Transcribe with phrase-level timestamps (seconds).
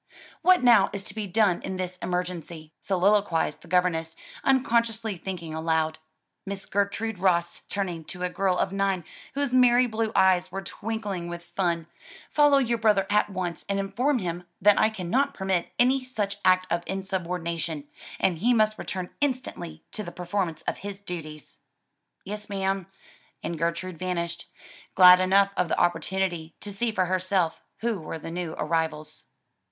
[0.41, 5.99] "What now is to be done in this emergency?" soliloquized the governess, unconsciously thinking aloud.
[6.43, 9.03] "Miss Gertrude Ross," turning to a girl of nine
[9.35, 11.85] whose merry blue eyes were twinkling with fun,
[12.31, 16.65] "follow your brother at once and inform him that I cannot permit any such act
[16.71, 17.87] of insubordination;
[18.19, 21.59] and he must return instantly to the performance of his duties."
[22.25, 22.87] "Yes ma'am,"
[23.43, 24.49] and Gertrude vanished;
[24.95, 29.25] glad enough of the opportunity to see for herself who were the new arrivals.